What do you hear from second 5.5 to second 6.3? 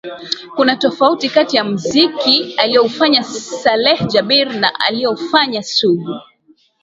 Sugu